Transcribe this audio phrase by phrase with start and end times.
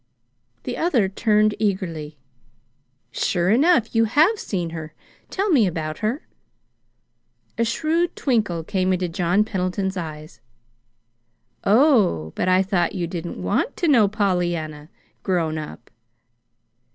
[0.63, 2.17] The other turned eagerly.
[3.11, 4.95] "Sure enough, you have seen her!
[5.29, 6.25] Tell me about her."
[7.59, 10.41] A shrewd twinkle came into John Pendleton's eyes.
[11.63, 14.89] "Oh, but I thought you didn't want to know Pollyanna
[15.21, 15.91] grown up."